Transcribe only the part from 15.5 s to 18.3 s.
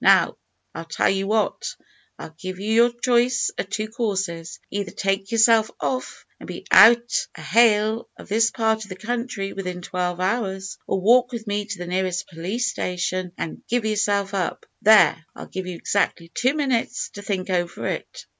you exactly two minutes to think over it."